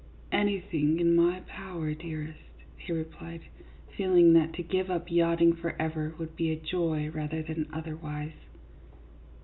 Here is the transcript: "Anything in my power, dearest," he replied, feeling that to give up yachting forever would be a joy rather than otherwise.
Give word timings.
"Anything 0.31 0.99
in 0.99 1.15
my 1.15 1.41
power, 1.41 1.93
dearest," 1.93 2.39
he 2.75 2.91
replied, 2.91 3.41
feeling 3.95 4.33
that 4.33 4.51
to 4.53 4.63
give 4.63 4.89
up 4.89 5.11
yachting 5.11 5.53
forever 5.53 6.15
would 6.17 6.35
be 6.35 6.49
a 6.49 6.55
joy 6.55 7.11
rather 7.11 7.43
than 7.43 7.67
otherwise. 7.71 8.33